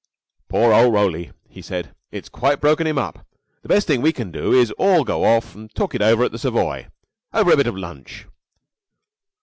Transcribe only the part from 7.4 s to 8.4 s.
a bit of lunch."